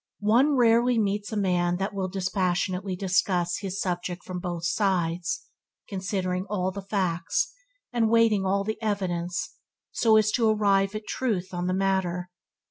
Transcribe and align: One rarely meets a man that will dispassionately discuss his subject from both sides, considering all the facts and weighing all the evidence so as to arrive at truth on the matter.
One 0.19 0.55
rarely 0.55 0.97
meets 0.97 1.31
a 1.31 1.37
man 1.37 1.77
that 1.77 1.93
will 1.93 2.07
dispassionately 2.07 2.95
discuss 2.95 3.59
his 3.59 3.79
subject 3.79 4.23
from 4.25 4.39
both 4.39 4.65
sides, 4.65 5.43
considering 5.87 6.47
all 6.49 6.71
the 6.71 6.81
facts 6.81 7.53
and 7.93 8.09
weighing 8.09 8.43
all 8.43 8.63
the 8.63 8.81
evidence 8.81 9.57
so 9.91 10.17
as 10.17 10.31
to 10.31 10.49
arrive 10.49 10.95
at 10.95 11.05
truth 11.05 11.53
on 11.53 11.67
the 11.67 11.75
matter. 11.75 12.31